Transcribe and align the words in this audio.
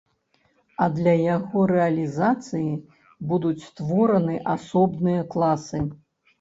А 0.85 0.87
для 0.95 1.13
яго 1.35 1.65
рэалізацыі 1.73 2.73
будуць 3.35 3.65
створаны 3.69 4.35
асобныя 4.59 5.31
класы. 5.37 5.87